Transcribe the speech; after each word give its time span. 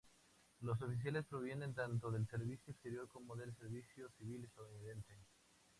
Los 0.61 0.81
oficiales 0.81 1.27
provienen 1.27 1.75
tanto 1.75 2.09
del 2.09 2.25
servicio 2.25 2.71
exterior 2.73 3.07
como 3.07 3.35
del 3.35 3.55
servicio 3.55 4.09
civil 4.17 4.43
estadounidense. 4.45 5.13